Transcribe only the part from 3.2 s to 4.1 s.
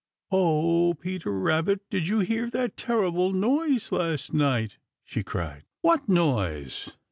noise